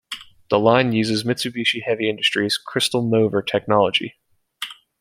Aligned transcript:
The 0.49 0.57
line 0.57 0.93
uses 0.93 1.25
Mitsubishi 1.25 1.83
Heavy 1.85 2.09
Industries 2.09 2.57
"Crystal 2.57 3.03
Mover" 3.07 3.43
technology. 3.43 4.15